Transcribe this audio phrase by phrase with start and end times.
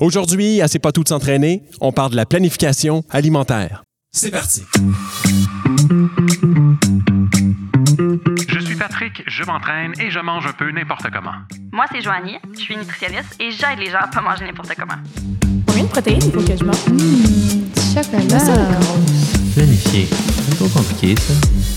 [0.00, 3.82] Aujourd'hui, à C'est pas tout de s'entraîner, on parle de la planification alimentaire.
[4.12, 4.62] C'est parti.
[8.48, 11.34] Je suis Patrick, je m'entraîne et je mange un peu n'importe comment.
[11.72, 15.02] Moi, c'est Joanie, je suis nutritionniste et j'aide les gens à pas manger n'importe comment.
[15.66, 16.86] Combien de protéines il faut que je mange?
[16.86, 19.37] Mmh, chocolat.
[19.58, 20.06] Planifier.
[20.08, 21.34] C'est trop compliqué, ça.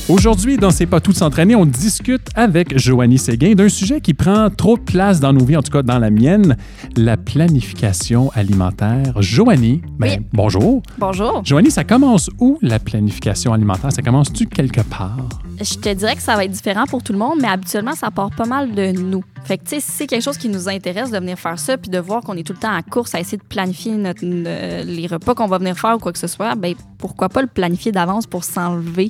[0.07, 4.13] Aujourd'hui, dans C'est pas tout de s'entraîner, on discute avec Joanie Séguin d'un sujet qui
[4.13, 6.57] prend trop de place dans nos vies, en tout cas dans la mienne,
[6.95, 9.19] la planification alimentaire.
[9.19, 10.25] Joanie, ben, Oui.
[10.31, 10.83] bonjour.
[10.99, 11.41] Bonjour.
[11.43, 13.91] Joanie, ça commence où la planification alimentaire?
[13.91, 15.17] Ça commence-tu quelque part?
[15.59, 18.11] Je te dirais que ça va être différent pour tout le monde, mais habituellement, ça
[18.11, 19.23] part pas mal de nous.
[19.43, 21.77] Fait que, tu sais, si c'est quelque chose qui nous intéresse de venir faire ça,
[21.77, 24.21] puis de voir qu'on est tout le temps en course à essayer de planifier notre-
[24.23, 27.41] euh, les repas qu'on va venir faire ou quoi que ce soit, ben pourquoi pas
[27.41, 29.09] le planifier d'avance pour s'enlever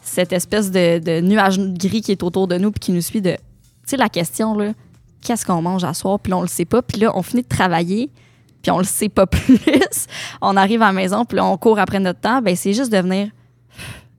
[0.00, 3.20] cette espèce de, de nuage gris qui est autour de nous puis qui nous suit
[3.20, 3.32] de...
[3.32, 3.38] Tu
[3.86, 4.72] sais, la question, là,
[5.20, 7.42] qu'est-ce qu'on mange à soir, puis là, on le sait pas, puis là, on finit
[7.42, 8.10] de travailler,
[8.62, 9.58] puis on le sait pas plus.
[10.40, 12.98] on arrive à la maison, puis on court après notre temps, ben c'est juste de
[12.98, 13.28] venir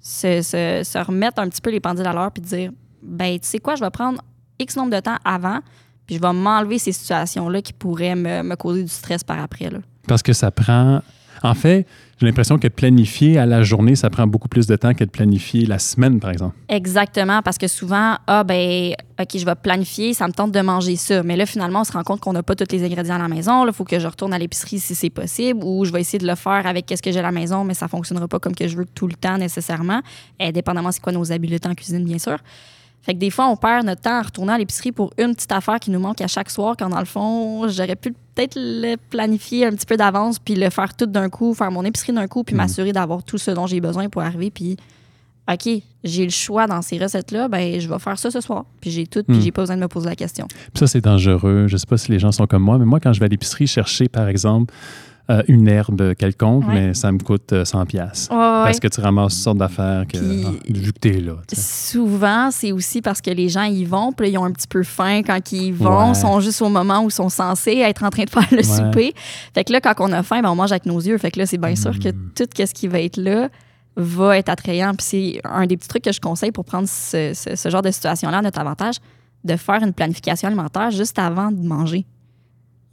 [0.02, 3.60] se, se- remettre un petit peu les pendules à l'heure puis dire ben tu sais
[3.60, 4.22] quoi, je vais prendre
[4.60, 5.60] X nombre de temps avant,
[6.06, 9.70] puis je vais m'enlever ces situations-là qui pourraient me, me causer du stress par après.
[9.70, 9.80] Là.
[10.08, 11.02] Parce que ça prend.
[11.44, 11.86] En fait,
[12.20, 15.10] j'ai l'impression que planifier à la journée, ça prend beaucoup plus de temps que de
[15.10, 16.56] planifier la semaine, par exemple.
[16.70, 20.96] Exactement, parce que souvent, ah ben, OK, je vais planifier, ça me tente de manger
[20.96, 21.24] ça.
[21.24, 23.28] Mais là, finalement, on se rend compte qu'on n'a pas tous les ingrédients à la
[23.28, 23.68] maison.
[23.68, 26.28] Il faut que je retourne à l'épicerie si c'est possible, ou je vais essayer de
[26.28, 28.56] le faire avec qu'est-ce que j'ai à la maison, mais ça ne fonctionnera pas comme
[28.56, 30.02] que je veux tout le temps nécessairement,
[30.40, 32.38] indépendamment c'est quoi nos habiletés en cuisine, bien sûr.
[33.06, 35.52] Fait que des fois, on perd notre temps à retourner à l'épicerie pour une petite
[35.52, 38.96] affaire qui nous manque à chaque soir, quand dans le fond, j'aurais pu peut-être le
[39.10, 42.28] planifier un petit peu d'avance, puis le faire tout d'un coup, faire mon épicerie d'un
[42.28, 42.62] coup, puis Mhm.
[42.62, 44.76] m'assurer d'avoir tout ce dont j'ai besoin pour arriver, puis
[45.48, 45.70] OK,
[46.04, 48.66] j'ai le choix dans ces recettes-là, ben je vais faire ça ce soir.
[48.82, 49.42] Puis j'ai tout, puis Hmm.
[49.42, 50.48] j'ai pas besoin de me poser la question.
[50.48, 51.68] Puis ça, c'est dangereux.
[51.68, 53.30] Je sais pas si les gens sont comme moi, mais moi, quand je vais à
[53.30, 54.74] l'épicerie chercher, par exemple,
[55.30, 56.74] euh, une herbe quelconque, Ouais.
[56.74, 60.18] mais ça me coûte euh, 100 pièces Parce que tu ramasses toutes sortes d'affaires que,
[60.18, 61.34] Puis- ah, vu que t'es là.
[61.48, 61.62] tu sais.
[61.92, 64.68] Souvent, c'est aussi parce que les gens y vont, puis là, ils ont un petit
[64.68, 66.14] peu faim quand ils y vont, Ouais.
[66.14, 69.14] sont juste au moment où ils sont censés être en train de faire le souper.
[69.54, 71.18] Fait que là, quand on a faim, ben, on mange avec nos yeux.
[71.18, 72.32] Fait que là, c'est bien sûr que Mm.
[72.36, 73.50] tout ce qui va être là
[73.98, 74.94] va être attrayant.
[74.94, 77.82] Puis c'est un des petits trucs que je conseille pour prendre ce, ce- ce genre
[77.82, 78.96] de situation-là à notre avantage,
[79.44, 82.06] de faire une planification alimentaire juste avant de manger.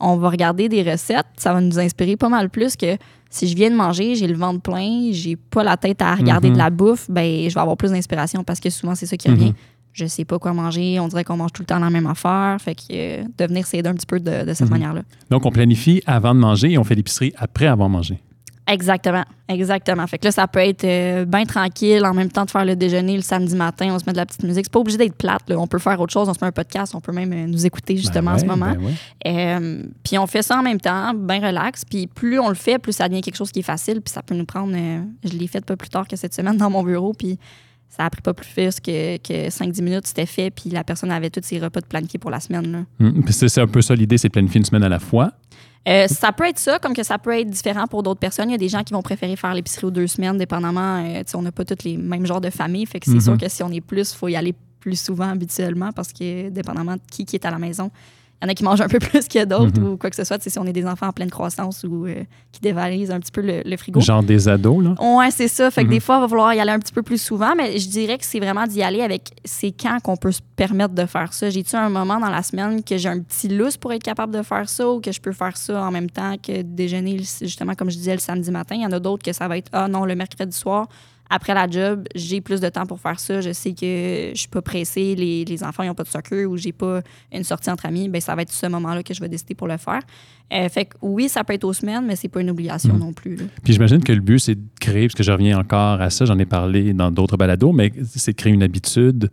[0.04, 2.96] On va regarder des recettes, ça va nous inspirer pas mal plus que
[3.30, 6.48] si je viens de manger, j'ai le ventre plein, j'ai pas la tête à regarder
[6.48, 6.54] Mhm.
[6.54, 9.28] de la bouffe, ben je vais avoir plus d'inspiration parce que souvent c'est ça qui
[9.30, 9.46] revient.
[9.46, 9.54] Mhm.
[9.94, 12.56] Je sais pas quoi manger, on dirait qu'on mange tout le temps la même affaire,
[12.60, 14.70] fait que euh, de venir s'aider un petit peu de, de cette Mhm.
[14.72, 15.02] manière-là.
[15.30, 18.18] Donc, on planifie avant de manger et on fait l'épicerie après avoir mangé.
[18.72, 20.06] Exactement, exactement.
[20.06, 23.16] Fait que là, ça peut être bien tranquille, en même temps de faire le déjeuner
[23.16, 24.64] le samedi matin, on se met de la petite musique.
[24.64, 25.58] C'est pas obligé d'être plate, là.
[25.58, 27.66] on peut faire autre chose, on se met un podcast, on peut même euh, nous
[27.66, 28.72] écouter justement Ben en ce moment.
[28.72, 28.92] ben ouais.
[29.26, 31.84] Euh, puis on fait ça en même temps, bien relax.
[31.84, 34.00] Puis plus on le fait, plus ça devient quelque chose qui est facile.
[34.00, 34.72] Puis ça peut nous prendre.
[34.74, 37.12] euh, je l'ai fait pas plus tard que cette semaine dans mon bureau.
[37.12, 37.38] Puis
[37.88, 40.50] ça a pris pas plus vite que, que 5-10 minutes, c'était fait.
[40.50, 42.72] Puis la personne avait tous ses repas de planifiés pour la semaine.
[42.72, 42.78] là.
[43.06, 44.98] Hum, puis c'est c'est un peu ça l'idée, c'est de planifier une semaine à la
[44.98, 45.32] fois.
[45.88, 48.48] Euh, ça peut être ça, comme que ça peut être différent pour d'autres personnes.
[48.50, 51.04] Il y a des gens qui vont préférer faire l'épicerie aux deux semaines, dépendamment.
[51.04, 52.86] euh, tu sais, on n'a pas tous les mêmes genres de famille.
[52.86, 53.20] Fait que c'est Mhm.
[53.20, 56.48] sûr que si on est plus, il faut y aller plus souvent habituellement parce que
[56.50, 57.90] dépendamment de qui, qui est à la maison,
[58.42, 59.88] y en a qui mangent un peu plus que d'autres Mhm.
[59.92, 60.38] ou quoi que ce soit.
[60.38, 63.20] Tu sais, si on est des enfants en pleine croissance ou euh, qui dévalisent un
[63.20, 64.00] petit peu le, le frigo.
[64.00, 64.94] Genre des ados, là.
[65.16, 65.70] Ouais, c'est ça.
[65.70, 65.92] Fait que Mhm.
[65.94, 68.18] des fois, il va falloir y aller un petit peu plus souvent, mais je dirais
[68.18, 71.50] que c'est vraiment d'y aller avec c'est quand qu'on peut se permettre de faire ça.
[71.50, 74.42] J'ai-tu un moment dans la semaine que j'ai un petit lousse pour être capable de
[74.42, 77.90] faire ça ou que je peux faire ça en même temps que déjeuner, justement, comme
[77.90, 78.74] je disais, le samedi matin?
[78.76, 80.88] Il y en a d'autres que ça va être ah non, le mercredi soir.
[81.34, 83.40] Après la job, j'ai plus de temps pour faire ça.
[83.40, 86.58] Je sais que je suis pas pressée, les, les enfants n'ont pas de soccer ou
[86.58, 87.00] j'ai pas
[87.32, 88.10] une sortie entre amis.
[88.10, 90.00] Ben, ça va être ce moment-là que je vais décider pour le faire.
[90.52, 93.00] Euh, fait que oui, ça peut être aux semaines, mais c'est pas une obligation Mhm.
[93.00, 93.36] non plus.
[93.36, 93.44] là.
[93.64, 96.26] Puis j'imagine que le but, c'est de créer, parce que je reviens encore à ça,
[96.26, 99.30] j'en ai parlé dans d'autres balados, mais c'est de créer une habitude,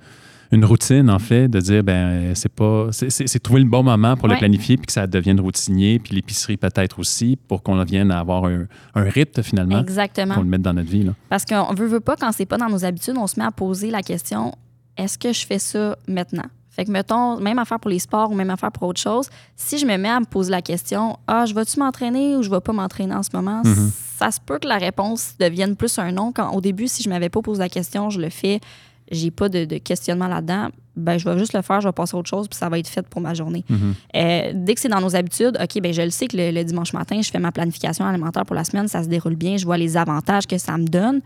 [0.52, 2.88] une routine, en fait, de dire, ben c'est pas.
[2.92, 6.58] C'est trouver le bon moment pour le planifier, puis que ça devienne routinier, puis l'épicerie
[6.58, 8.66] peut-être aussi, pour qu'on vienne à avoir un,
[8.96, 10.36] un rythme, finalement, Exactement.
[10.36, 11.04] qu'on le mette dans notre vie.
[11.04, 11.14] Là.
[11.30, 13.52] Parce qu'on veut, veut pas, quand c'est pas dans nos habitudes, on se met à
[13.52, 14.54] poser la question
[15.00, 16.44] est-ce que je fais ça maintenant?
[16.70, 19.78] Fait que, mettons, même affaire pour les sports ou même affaire pour autre chose, si
[19.78, 22.60] je me mets à me poser la question ah, je vais-tu m'entraîner ou je vais
[22.60, 23.62] pas m'entraîner en ce moment?
[23.64, 23.92] Mhm.
[24.18, 26.32] Ça se peut que la réponse devienne plus un non.
[26.34, 28.60] Quand, au début, si je m'avais pas posé la question, je le fais,
[29.12, 32.16] j'ai pas de, de questionnement là-dedans, ben je vais juste le faire, je vais passer
[32.16, 33.64] à autre chose, puis ça va être fait pour ma journée.
[33.70, 33.94] Mhm.
[34.16, 36.64] Euh, dès que c'est dans nos habitudes, OK, ben je le sais que le, le
[36.64, 39.66] dimanche matin, je fais ma planification alimentaire pour la semaine, ça se déroule bien, je
[39.66, 41.22] vois les avantages que ça me donne.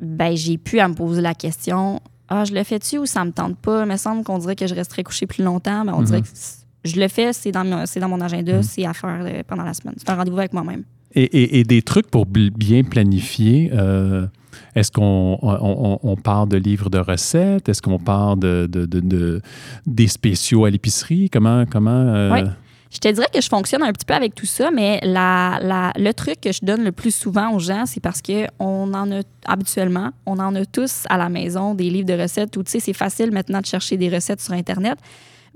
[0.00, 3.30] Ben, j'ai pu à me poser la question Ah, je le fais-tu ou ça me
[3.32, 3.82] tente pas?
[3.84, 6.04] Il me semble qu'on dirait que je resterais couché plus longtemps, mais on Mhm.
[6.06, 6.28] dirait que
[6.84, 8.62] je le fais, c'est dans, dans mon agenda, Mhm.
[8.62, 9.94] c'est à faire euh, pendant la semaine.
[9.98, 10.84] C'est un rendez-vous avec moi-même.
[11.16, 13.70] Et, des trucs pour bien planifier.
[13.72, 14.26] euh,
[14.74, 17.68] Est-ce qu'on on, part de livres de recettes?
[17.68, 19.40] Est-ce qu'on part de, de- de- de-
[19.86, 21.30] des spéciaux à l'épicerie?
[21.30, 21.64] Comment.
[21.70, 22.44] comment euh, Ouais.
[22.92, 26.12] Je te dirais que je fonctionne un petit peu avec tout ça, mais la, le
[26.12, 29.22] truc que je donne le plus souvent aux gens, c'est parce que on en a
[29.46, 32.78] habituellement, on en a tous à la maison des livres de recettes où tu sais,
[32.80, 34.96] c'est facile maintenant de chercher des recettes sur Internet.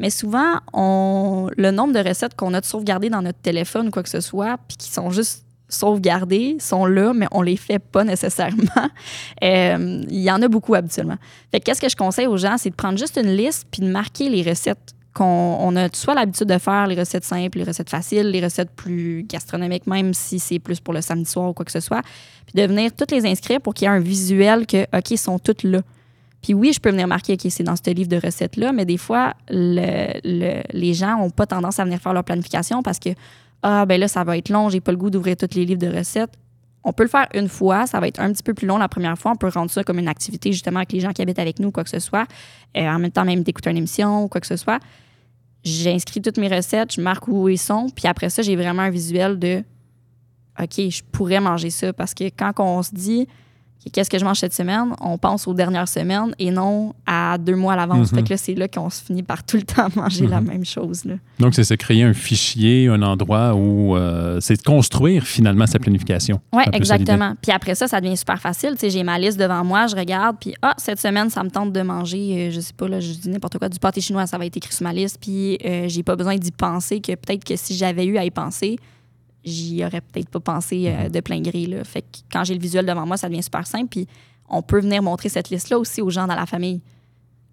[0.01, 3.91] Mais souvent, on, le nombre de recettes qu'on a de sauvegardées dans notre téléphone ou
[3.93, 7.79] quoi que ce soit, puis qui sont juste sauvegardées, sont là, mais on les fait
[7.79, 8.63] pas nécessairement.
[9.45, 11.17] Euh, Il y en a beaucoup habituellement.
[11.51, 13.83] Fait que qu'est-ce que je conseille aux gens, c'est de prendre juste une liste puis
[13.83, 15.25] de marquer les recettes qu'on
[15.61, 19.25] on a soit l'habitude de faire, les recettes simples, les recettes faciles, les recettes plus
[19.29, 22.03] gastronomiques, même si c'est plus pour le samedi soir ou quoi que ce soit,
[22.47, 25.19] puis de venir toutes les inscrire pour qu'il y ait un visuel que, OK, ils
[25.19, 25.81] sont toutes là.
[26.43, 28.97] Puis oui, je peux venir marquer, OK, c'est dans ce livre de recettes-là, mais des
[28.99, 33.11] fois, le- le- les gens n'ont pas tendance à venir faire leur planification parce que,
[33.63, 35.81] ah, ben là, ça va être long, j'ai pas le goût d'ouvrir tous les livres
[35.81, 36.33] de recettes.
[36.85, 38.89] On peut le faire une fois, ça va être un petit peu plus long la
[38.89, 39.33] première fois.
[39.33, 41.71] On peut rendre ça comme une activité justement avec les gens qui habitent avec nous,
[41.71, 42.27] quoi que ce soit.
[42.77, 44.79] Euh, en même temps, même d'écouter une émission ou quoi que ce soit.
[45.65, 48.91] J'inscris toutes mes recettes, je marque où ils sont, puis après ça, j'ai vraiment un
[48.91, 49.65] visuel de
[50.61, 53.29] OK, je pourrais manger ça parce que quand on se dit
[53.91, 57.57] qu'est-ce que je mange cette semaine, on pense aux dernières semaines et non à deux
[57.57, 58.11] mois à l'avance.
[58.11, 60.47] Fait que là, c'est là qu'on se finit par tout le temps manger la Mhm.
[60.49, 61.05] même chose.
[61.05, 61.15] Là.
[61.39, 65.79] Donc, c'est se créer un fichier, un endroit où euh, c'est de construire finalement sa
[65.79, 66.41] planification.
[66.53, 67.35] Oui, exactement.
[67.43, 68.73] Puis après ça, ça devient super facile.
[68.75, 71.51] Tu sais, j'ai ma liste devant moi, je regarde, puis ah, cette semaine, ça me
[71.51, 74.27] tente de manger, euh, je sais pas, là, je dis n'importe quoi, du pâté chinois,
[74.27, 77.13] ça va être écrit sur ma liste, puis euh, j'ai pas besoin d'y penser, que
[77.13, 78.77] peut-être que si j'avais eu à y penser,
[79.49, 81.07] j'y aurais peut-être pas pensé Mhm.
[81.07, 81.67] euh, de plein gré.
[81.67, 81.85] Là.
[81.85, 84.07] Fait que quand j'ai le visuel devant moi, ça devient super simple, puis
[84.49, 86.81] on peut venir montrer cette liste-là aussi aux gens dans la famille.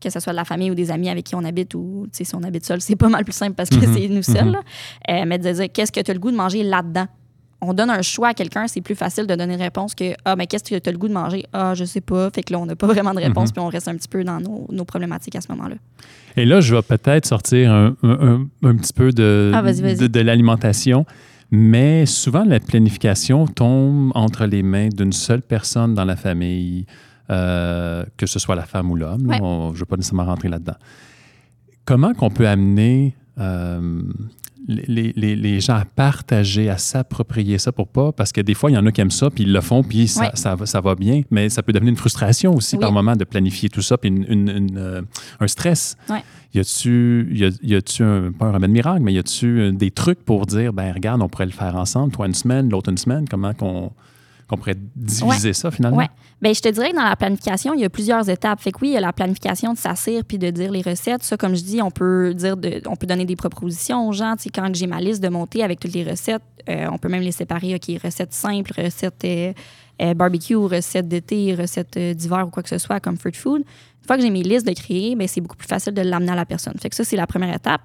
[0.01, 2.25] Que ce soit de la famille ou des amis avec qui on habite, ou si
[2.35, 3.93] on habite seul, c'est pas mal plus simple parce que Mhm.
[3.93, 4.45] c'est nous seuls.
[4.45, 4.51] Mhm.
[4.51, 4.61] là.
[5.09, 7.07] Euh, mais de dire qu'est-ce que tu as le goût de manger là-dedans?
[7.61, 10.35] On donne un choix à quelqu'un, c'est plus facile de donner une réponse que Ah,
[10.35, 11.45] mais qu'est-ce que tu as le goût de manger?
[11.53, 12.29] Ah, je sais pas.
[12.29, 13.53] Fait que là, on n'a pas vraiment de réponse, Mhm.
[13.53, 15.75] puis on reste un petit peu dans nos, nos problématiques à ce moment-là.
[16.35, 18.09] Et là, je vais peut-être sortir un, un-
[18.63, 21.05] un- un petit peu de, Ah, de l'alimentation,
[21.55, 26.85] mais souvent la planification tombe entre les mains d'une seule personne dans la famille,
[27.29, 29.25] euh, que ce soit la femme ou l'homme.
[29.27, 29.37] Ouais.
[29.37, 30.75] Je ne veux pas nécessairement rentrer là-dedans.
[31.85, 34.01] Comment qu'on peut amener euh,
[34.67, 38.71] les, les- les gens à partager, à s'approprier ça pour pas, parce que des fois,
[38.71, 40.65] il y en a qui aiment ça, puis ils le font, puis ça, ça, va-
[40.65, 42.81] ça va bien, mais ça peut devenir une frustration aussi Oui.
[42.81, 45.01] par moment de planifier tout ça, puis une- une- une, euh,
[45.39, 45.97] un stress.
[46.53, 49.71] Y a-tu, y a, y a-tu un, pas un remède miracle, mais y a-tu euh,
[49.71, 52.89] des trucs pour dire, ben regarde, on pourrait le faire ensemble, toi une semaine, l'autre
[52.89, 53.91] une semaine, comment qu'on,
[54.47, 55.97] qu'on pourrait diviser ça finalement?
[55.97, 56.09] Ouais.
[56.41, 58.59] Bien, je te dirais que dans la planification, il y a plusieurs étapes.
[58.61, 61.23] Fait que oui, il y a la planification de s'assire puis de dire les recettes.
[61.23, 64.35] Ça, comme je dis, on peut dire de- on peut donner des propositions aux gens.
[64.35, 67.09] Tu sais, quand j'ai ma liste de montée avec toutes les recettes, euh, on peut
[67.09, 67.73] même les séparer.
[67.75, 69.53] OK, recettes simples, recettes euh,
[70.01, 73.61] euh, barbecue, recettes d'été, recettes d'hiver ou quoi que ce soit, comfort food.
[73.61, 76.33] Une fois que j'ai mes listes de créer, ben, c'est beaucoup plus facile de l'amener
[76.33, 76.75] à la personne.
[76.79, 77.81] Fait que ça, c'est la première étape.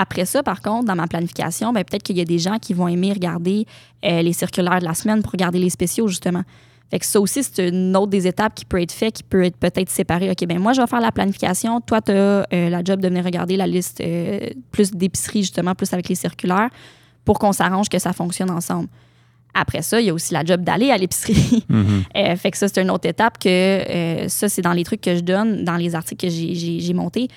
[0.00, 2.72] Après ça, par contre, dans ma planification, ben, peut-être qu'il y a des gens qui
[2.72, 3.66] vont aimer regarder
[4.04, 6.44] euh, les circulaires de la semaine pour regarder les spéciaux, justement.
[6.88, 9.42] Fait que ça aussi, c'est une autre des étapes qui peut être fait, qui peut
[9.42, 10.30] être peut-être séparée.
[10.30, 11.80] OK, ben moi, je vais faire la planification.
[11.80, 15.92] Toi, tu as la job de venir regarder la liste euh, plus d'épicerie, justement, plus
[15.92, 16.70] avec les circulaires,
[17.24, 18.88] pour qu'on s'arrange que ça fonctionne ensemble.
[19.52, 21.64] Après ça, il y a aussi la job d'aller à l'épicerie.
[21.68, 22.04] Mhm.
[22.16, 25.02] Euh, fait que ça, c'est une autre étape que euh, ça, c'est dans les trucs
[25.02, 27.28] que je donne, dans les articles que j'ai montés.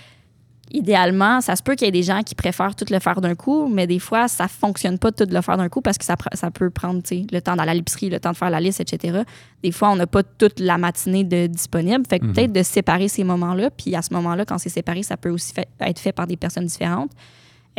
[0.73, 3.35] Idéalement, ça se peut qu'il y ait des gens qui préfèrent tout le faire d'un
[3.35, 6.05] coup, mais des fois, ça fonctionne pas de tout le faire d'un coup parce que
[6.05, 6.15] ça,
[6.53, 9.21] peut prendre le temps d'aller à l'épicerie, le temps de faire la liste, etc.
[9.63, 12.03] Des fois, on n'a pas toute la matinée de disponible.
[12.09, 12.33] Fait que Mhm.
[12.33, 13.69] peut-être de séparer ces moments-là.
[13.69, 16.37] Puis à ce moment-là, quand c'est séparé, ça peut aussi fait- être fait par des
[16.37, 17.11] personnes différentes.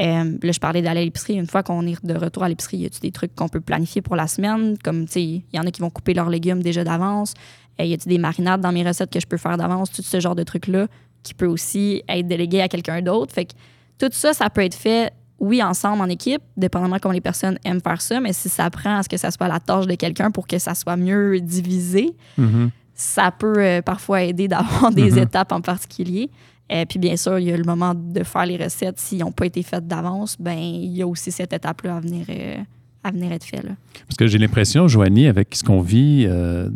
[0.01, 1.35] Euh, là, je parlais d'aller à l'épicerie.
[1.35, 4.01] Une fois qu'on est de retour à l'épicerie, y a-tu des trucs qu'on peut planifier
[4.03, 4.77] pour la semaine?
[4.83, 7.35] Comme, tu sais, il y en a qui vont couper leurs légumes déjà d'avance.
[7.81, 9.91] Euh, y a-tu des marinades dans mes recettes que je peux faire d'avance?
[9.93, 10.87] Tout ce genre de trucs-là
[11.23, 13.33] qui peut aussi être délégué à quelqu'un d'autre.
[13.33, 13.53] Fait que
[13.99, 17.81] tout ça, ça peut être fait, oui, ensemble, en équipe, dépendamment comment les personnes aiment
[17.81, 20.31] faire ça, mais si ça prend à ce que ça soit la tâche de quelqu'un
[20.31, 22.71] pour que ça soit mieux divisé, Mhm.
[22.95, 25.19] ça peut euh, parfois aider d'avoir des Mhm.
[25.19, 26.31] étapes en particulier.
[26.71, 28.99] Et puis bien sûr, il y a le moment de faire les recettes.
[28.99, 32.25] S'ils n'ont pas été faites d'avance, ben il y a aussi cette étape-là à venir,
[32.31, 32.57] euh,
[33.05, 33.63] à venir être fait.
[33.63, 33.71] Là.
[34.07, 36.69] Parce que j'ai l'impression, Joanie, avec ce qu'on vit euh,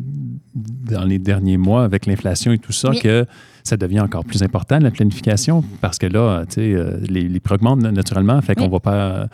[0.54, 2.98] dans les derniers mois avec l'inflation et tout ça, Oui.
[3.00, 3.26] que
[3.62, 7.40] ça devient encore plus important, la planification, parce que là, tu sais, euh, les, les
[7.40, 8.70] prix augmentent naturellement, fait qu'on Oui.
[8.72, 9.28] va pas...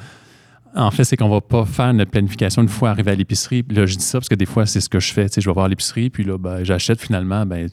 [0.75, 3.63] En fait, c'est qu'on va pas faire notre planification une fois arrivé à l'épicerie.
[3.71, 5.29] Là, je dis ça parce que des fois, c'est ce que je fais.
[5.29, 7.69] Tu sais, je vais voir l'épicerie, puis là, ben, j'achète finalement, ben,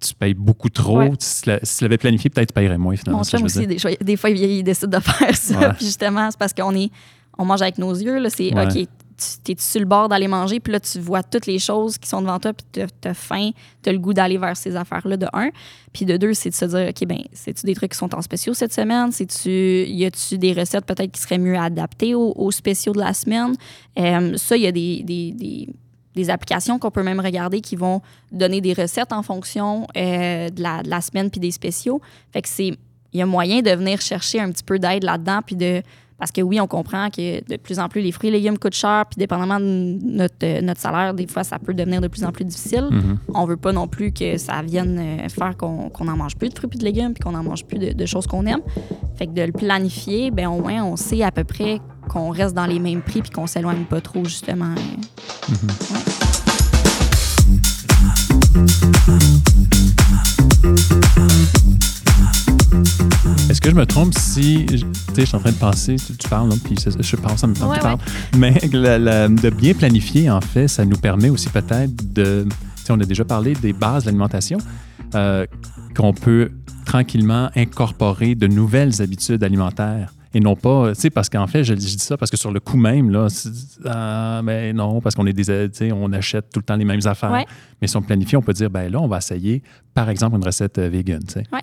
[0.00, 1.00] tu payes beaucoup trop.
[1.00, 1.12] Ouais.
[1.18, 1.50] Si tu
[1.84, 3.18] l'avais planifié, peut-être tu paierais moins finalement.
[3.18, 5.58] Mon chum aussi, des, fois- des fois, il, il décide de faire ça.
[5.58, 5.72] Ouais.
[5.74, 6.90] Puis justement, c'est parce qu'on est,
[7.38, 8.22] on mange avec nos yeux.
[8.28, 8.64] C'est Ouais.
[8.66, 8.88] OK,
[9.44, 12.06] tu es sur le bord d'aller manger, puis là, tu vois toutes les choses qui
[12.06, 13.50] sont devant toi, puis tu as faim,
[13.82, 15.48] tu as le goût d'aller vers ces affaires-là, de un.
[15.94, 18.20] Puis de deux, c'est de se dire, OK, ben c'est-tu des trucs qui sont en
[18.20, 19.12] spéciaux cette semaine?
[19.12, 23.14] C'est-tu, y a-tu des recettes peut-être qui seraient mieux adaptées aux, aux spéciaux de la
[23.14, 23.54] semaine?
[23.98, 25.68] Euh, ça, il y a des, des, des-
[26.14, 28.00] des applications qu'on peut même regarder qui vont
[28.32, 32.00] donner des recettes en fonction euh, de, la, de la semaine puis des spéciaux.
[32.32, 32.68] Fait que c'est
[33.12, 35.82] il y a moyen de venir chercher un petit peu d'aide là-dedans puis de
[36.18, 38.74] parce que oui, on comprend que de plus en plus les fruits et légumes coûtent
[38.74, 42.24] cher puis dépendamment de notre, euh, notre salaire, des fois ça peut devenir de plus
[42.24, 42.88] en plus difficile.
[42.90, 43.18] Mhm.
[43.34, 46.48] On veut pas non plus que ça vienne euh, faire qu'on qu'on en mange plus
[46.48, 48.60] de fruits et de légumes puis qu'on en mange plus de, de choses qu'on aime.
[49.16, 52.54] Fait que de le planifier, ben au moins on sait à peu près qu'on reste
[52.54, 54.74] dans les mêmes prix puis qu'on s'éloigne pas trop justement.
[54.74, 56.36] euh,
[60.66, 61.65] Est-ce
[63.70, 64.84] que je me trompe si, tu sais,
[65.18, 67.66] je suis en train de penser, tu, tu parles, puis je pense en même temps
[67.66, 67.98] que Ouais, tu parles,
[68.38, 72.82] mais la- la- de bien planifier, en fait, ça nous permet aussi peut-être de, tu
[72.84, 74.58] sais, on a déjà parlé des bases de l'alimentation,
[75.16, 75.46] euh,
[75.96, 76.52] qu'on peut
[76.84, 80.12] tranquillement incorporer de nouvelles habitudes alimentaires.
[80.32, 82.52] Et non pas, tu sais, parce qu'en fait, je, je dis ça parce que sur
[82.52, 83.26] le coup même, là,
[83.86, 86.84] ah, ben non, parce qu'on est des, tu sais, on achète tout le temps les
[86.84, 87.32] mêmes affaires.
[87.32, 87.46] Ouais.
[87.80, 89.62] Mais si on planifie, on peut dire, ben là, on va essayer,
[89.94, 91.42] par exemple, une recette euh, vegan, tu sais.
[91.52, 91.60] Ouais.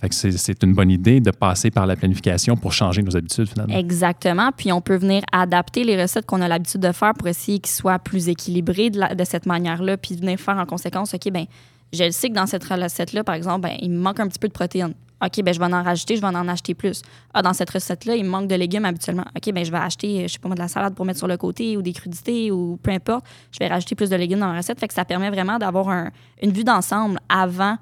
[0.00, 3.48] Fait que c'est- une bonne idée de passer par la planification pour changer nos habitudes,
[3.48, 3.74] finalement.
[3.76, 4.50] Exactement.
[4.56, 7.74] Puis on peut venir adapter les recettes qu'on a l'habitude de faire pour essayer qu'ils
[7.74, 11.46] soient plus équilibrés de, cette manière-là, puis venir faire en conséquence, OK, ben
[11.92, 14.38] je le sais que dans cette recette-là, par exemple, ben, il me manque un petit
[14.38, 14.94] peu de protéines.
[15.24, 17.02] OK, ben je vais en rajouter, je vais en acheter plus.
[17.34, 19.24] Ah, dans cette recette-là, il me manque de légumes habituellement.
[19.34, 21.26] OK, ben je vais acheter, je sais pas moi, de la salade pour mettre sur
[21.26, 23.24] le côté ou des crudités ou peu importe.
[23.50, 24.78] Je vais rajouter plus de légumes dans la recette.
[24.78, 27.78] Fait que ça permet vraiment d'avoir un- une vue d'ensemble avant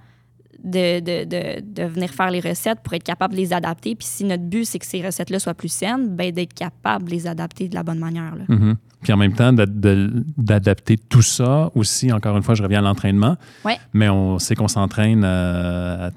[0.64, 3.94] de, de, de, de venir faire les recettes pour être capable de les adapter.
[3.94, 7.10] Puis si notre but, c'est que ces recettes-là soient plus saines, ben d'être capable de
[7.10, 8.34] les adapter de la bonne manière.
[8.36, 8.44] Là.
[8.48, 8.76] Mhm.
[9.02, 13.36] Puis en même temps, d'adapter tout ça aussi, encore une fois, je reviens à l'entraînement,
[13.64, 13.76] Ouais.
[13.92, 16.10] mais on sait qu'on s'entraîne euh, à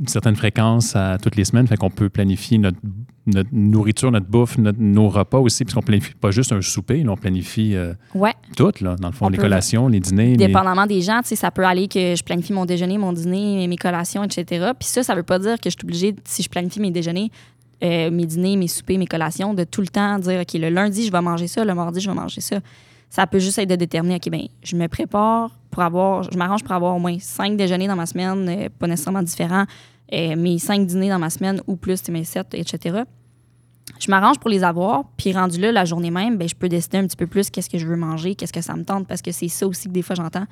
[0.00, 2.78] une certaine fréquence à toutes les semaines, fait qu'on peut planifier notre,
[3.26, 7.12] notre nourriture, notre bouffe, notre- nos repas aussi, puisqu'on planifie pas juste un souper, là,
[7.12, 8.32] on planifie euh, Ouais.
[8.56, 10.32] tout, là, dans le fond, On les collations, les dîners.
[10.32, 13.76] les- Dépendamment des gens, ça peut aller que je planifie mon déjeuner, mon dîner, mes
[13.76, 14.72] collations, etc.
[14.78, 17.30] Puis ça, ça veut pas dire que je suis obligée, si je planifie mes déjeuners,
[17.82, 21.06] euh, mes dîners, mes soupers, mes collations, de tout le temps dire, OK, le lundi,
[21.06, 22.60] je vais manger ça, le mardi, je vais manger ça.
[23.10, 26.62] Ça peut juste être de déterminer, OK, ben je me prépare pour avoir, je m'arrange
[26.62, 29.66] pour avoir au moins cinq déjeuners dans ma semaine, euh, pas nécessairement différents,
[30.12, 33.02] euh, mes cinq dîners dans ma semaine ou plus, mes sept, etc.
[34.00, 36.98] Je m'arrange pour les avoir, puis rendu là, la journée même, ben, je peux décider
[36.98, 39.22] un petit peu plus qu'est-ce que je veux manger, qu'est-ce que ça me tente, parce
[39.22, 40.46] que c'est ça aussi que des fois j'entends.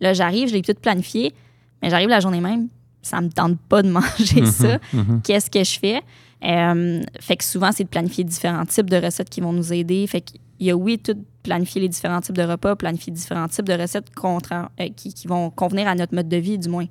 [0.00, 1.34] Là, j'arrive, je l'ai tout planifié,
[1.82, 2.68] mais j'arrive la journée même,
[3.02, 4.78] ça me tente pas de manger ça.
[4.92, 5.22] Mhm.
[5.22, 6.02] Qu'est-ce que je fais?
[6.44, 10.06] Euh, fait que souvent, c'est de planifier différents types de recettes qui vont nous aider.
[10.06, 11.16] Fait qu'il y a, oui, tout
[11.48, 15.48] planifier les différents types de repas, planifier différents types de recettes euh, qui, qui vont
[15.50, 16.86] convenir à notre mode de vie, du moins.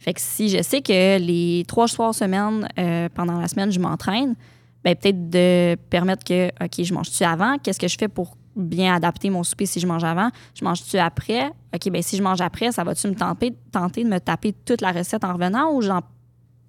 [0.00, 3.78] Fait que si je sais que les trois soirs semaine, euh, pendant la semaine, je
[3.78, 4.34] m'entraîne,
[4.82, 7.56] ben peut-être de permettre que, OK, je mange-tu avant?
[7.58, 10.30] Qu'est-ce que je fais pour bien adapter mon souper si je mange avant?
[10.54, 11.52] Je mange-tu après?
[11.72, 14.90] OK, ben si je mange après, ça va-tu me tenter, de me taper toute la
[14.90, 16.00] recette en revenant ou j'en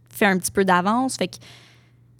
[0.10, 1.16] fais un petit peu d'avance?
[1.16, 1.38] Fait que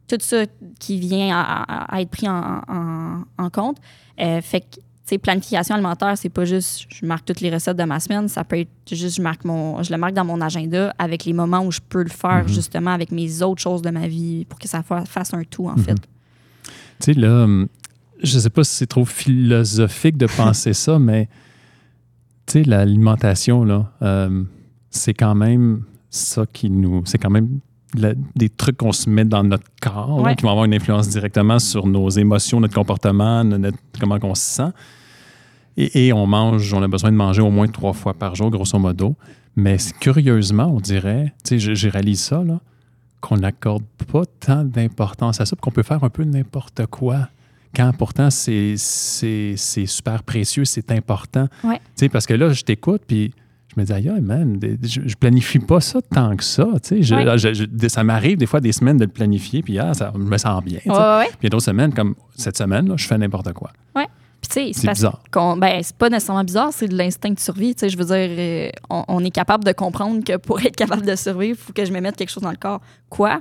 [0.08, 0.46] tout ça
[0.80, 3.78] qui vient à, être pris en compte.
[4.22, 7.78] Euh, fait que, tu sais, planification alimentaire, c'est pas juste je marque toutes les recettes
[7.78, 10.40] de ma semaine, ça peut être juste je marque mon je le marque dans mon
[10.42, 12.48] agenda avec les moments où je peux le faire Mhm.
[12.50, 15.68] justement avec mes autres choses de ma vie pour que ça fa- fasse un tout
[15.68, 15.84] en Mhm.
[15.84, 15.96] fait.
[15.96, 16.00] Tu
[17.00, 17.68] sais, là, hum,
[18.22, 21.28] je sais pas si c'est trop philosophique de penser ça, mais
[22.46, 24.44] tu sais, l'alimentation, là, euh,
[24.92, 27.02] c'est quand même ça qui nous.
[27.06, 27.60] C'est quand même
[27.96, 31.10] la- des trucs qu'on se met dans notre corps là, qui vont avoir une influence
[31.10, 34.72] directement sur nos émotions, notre comportement, notre- comment on se sent.
[35.78, 38.50] Et, et on mange, on a besoin de manger au moins trois fois par jour,
[38.52, 39.16] grosso modo.
[39.56, 42.60] Mais curieusement, on dirait, tu sais, je réalise ça, là,
[43.20, 47.28] qu'on n'accorde pas tant d'importance à ça, qu'on peut faire un peu n'importe quoi.
[47.76, 48.76] Quand pourtant, c'est
[49.58, 51.48] super précieux, c'est important.
[51.64, 51.78] Ouais.
[51.78, 53.34] Tu sais, parce que là, je t'écoute, puis
[53.74, 56.66] je me dis, aïe, man, je, je planifie pas ça tant que ça.
[56.84, 57.02] tu sais.
[57.04, 57.38] Je- Ouais.
[57.38, 60.20] je- je- ça m'arrive des fois des semaines de le planifier, puis ah, ça je
[60.20, 60.80] me sens bien.
[60.80, 60.90] tu sais.
[60.92, 61.28] Ouais, ouais, ouais.
[61.28, 63.72] Puis il y a d'autres semaines, comme cette semaine, là, je fais n'importe quoi.
[63.94, 65.22] Puis tu sais, c'est bizarre.
[65.58, 69.04] ben c'est pas nécessairement bizarre, c'est de l'instinct de survie, je veux dire euh, on,
[69.08, 71.94] on est capable de comprendre que pour être capable de survivre, il faut que je
[71.94, 72.82] me mette quelque chose dans le corps.
[73.08, 73.40] Quoi?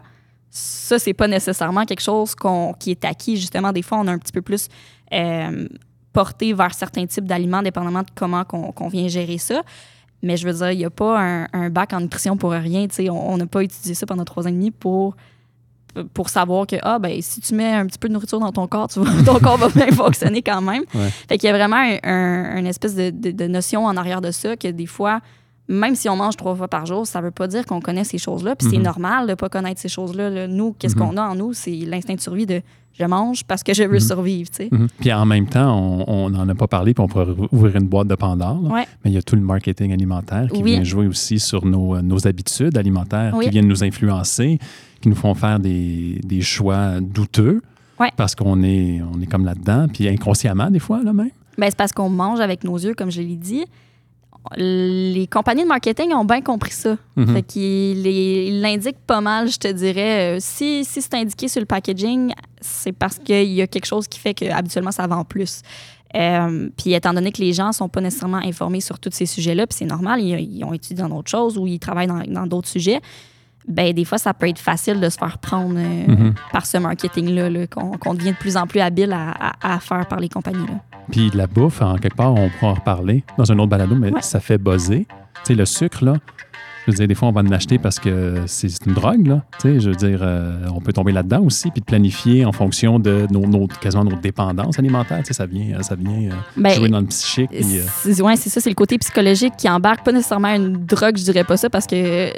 [0.51, 4.13] Ça c'est pas nécessairement quelque chose qu'on qui est acquis justement des fois on a
[4.13, 4.69] un petit peu plus
[5.15, 5.67] euh,
[6.13, 9.63] porté vers certains types d'aliments dépendamment de comment qu'on qu'on vient gérer ça.
[10.23, 12.87] Mais je veux dire, il n'y a pas un, un bac en nutrition pour rien.
[13.11, 15.17] On n'a pas étudié ça pendant trois ans et demi pour,
[16.15, 18.67] pour savoir que ah, ben, si tu mets un petit peu de nourriture dans ton
[18.67, 20.85] corps, tu vois, ton corps va bien fonctionner quand même.
[20.95, 21.09] Ouais.
[21.29, 24.21] Fait qu'il y a vraiment un, un- une espèce de, de- de notion en arrière
[24.21, 25.21] de ça que des fois,
[25.71, 28.19] même si on mange trois fois par jour, ça veut pas dire qu'on connaît ces
[28.19, 28.57] choses-là.
[28.57, 28.83] Puis c'est Mhm.
[28.85, 30.29] normal de pas connaître ces choses-là.
[30.29, 30.47] là.
[30.49, 31.01] Nous, qu'est-ce Mhm.
[31.11, 31.53] qu'on a en nous?
[31.53, 32.61] C'est l'instinct de survie de
[32.99, 34.01] je mange parce que je veux Mhm.
[34.01, 34.51] survivre.
[34.51, 34.71] tu sais.
[34.99, 38.09] Puis en même temps, on n'en a pas parlé, puis on pourrait ouvrir une boîte
[38.09, 38.61] de Pandore.
[38.65, 38.85] Ouais.
[39.05, 40.73] Mais il y a tout le marketing alimentaire qui Oui.
[40.73, 43.45] vient jouer aussi sur nos, euh, nos habitudes alimentaires, Oui.
[43.45, 44.59] qui viennent nous influencer,
[45.01, 47.63] qui nous font faire des, des choix douteux.
[48.01, 48.11] Ouais.
[48.17, 51.31] Parce qu'on est, on est comme là-dedans, puis inconsciemment des fois, là même.
[51.59, 53.65] Ben, c'est parce qu'on mange avec nos yeux, comme je l'ai dit.
[54.57, 56.97] Les compagnies de marketing ont bien compris ça.
[57.17, 57.35] Mhm.
[57.35, 60.37] Fait qu'ils l'indiquent pas mal, je te dirais.
[60.37, 64.09] Euh, Si, si c'est indiqué sur le packaging, c'est parce qu'il y a quelque chose
[64.09, 65.63] qui fait que habituellement ça vend plus.
[66.17, 69.67] Euh, puis étant donné que les gens sont pas nécessairement informés sur tous ces sujets-là,
[69.67, 72.69] puis c'est normal, ils, ils ont étudié dans d'autres choses ou ils travaillent dans d'autres
[72.69, 73.01] sujets,
[73.69, 76.35] ben des fois ça peut être facile de se faire prendre euh, Mhm.
[76.53, 80.07] par ce marketing-là, là, qu'on devient de plus en plus habile à, à- à faire
[80.07, 80.67] par les compagnies.
[80.67, 80.81] Là.
[81.11, 83.95] Puis de la bouffe, en quelque part, on pourra en reparler dans un autre balado,
[83.95, 84.23] mais Ouais.
[84.23, 85.07] ça fait buzzer.
[85.09, 86.15] Tu sais, le sucre, là,
[86.87, 89.43] je veux dire, des fois, on va en acheter parce que c'est une drogue, là.
[89.61, 92.53] Tu sais, je veux dire, euh, on peut tomber là-dedans aussi, puis de planifier en
[92.53, 95.19] fonction de nos, nos- quasiment nos dépendances alimentaires.
[95.19, 97.51] Tu sais, ça vient, ça vient euh, Ben, jouer dans le psychique.
[97.53, 101.25] euh, Ouais, c'est ça, c'est le côté psychologique qui embarque pas nécessairement une drogue, je
[101.25, 102.33] dirais pas ça parce que,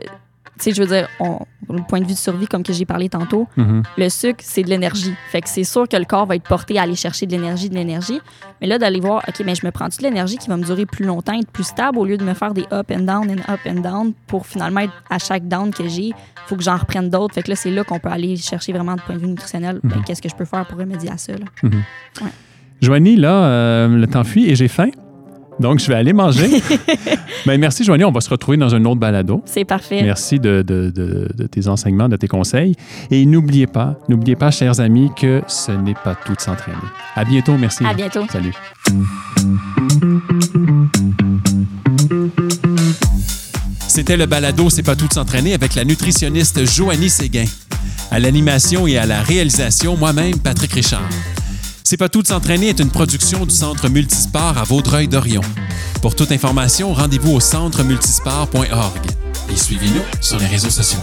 [0.58, 1.38] tu sais, je veux dire, on,
[1.70, 3.82] le point de vue de survie, comme que j'ai parlé tantôt, mhm.
[3.96, 5.14] le sucre, c'est de l'énergie.
[5.30, 7.68] Fait que c'est sûr que le corps va être porté à aller chercher de l'énergie,
[7.70, 8.20] de l'énergie.
[8.60, 10.86] Mais là, d'aller voir, OK, mais je me prends-tu de l'énergie qui va me durer
[10.86, 13.52] plus longtemps, être plus stable au lieu de me faire des up and down and
[13.52, 16.12] up and down pour finalement être à chaque down que j'ai,
[16.46, 17.34] faut que j'en reprenne d'autres.
[17.34, 19.80] Fait que là, c'est là qu'on peut aller chercher vraiment de point de vue nutritionnel.
[19.82, 20.04] Ben, Mhm.
[20.04, 21.32] Qu'est-ce que je peux faire pour remédier à ça?
[21.32, 21.70] là?
[22.80, 24.90] Joanie, là, euh, le temps fuit et j'ai faim.
[25.60, 26.48] Donc, je vais aller manger.
[27.46, 28.04] ben, merci, Joanie.
[28.04, 29.42] On va se retrouver dans un autre balado.
[29.44, 30.02] C'est parfait.
[30.02, 32.74] Merci de, de- de- de tes enseignements, de tes conseils.
[33.10, 36.76] Et n'oubliez pas, n'oubliez pas, chers amis, que ce n'est pas tout de s'entraîner.
[37.14, 37.56] À bientôt.
[37.58, 37.84] Merci.
[37.84, 38.24] À bientôt.
[38.30, 38.52] Salut.
[43.88, 47.44] C'était le balado C'est pas tout de s'entraîner avec la nutritionniste Joanie Séguin.
[48.10, 51.02] À l'animation et à la réalisation, moi-même, Patrick Richard.
[51.92, 55.42] C'est pas tout de s'entraîner est une production du Centre Multisport à Vaudreuil-Dorion.
[56.00, 59.00] Pour toute information, rendez-vous au centremultisport.org
[59.50, 61.00] et suivez-nous sur les réseaux sociaux.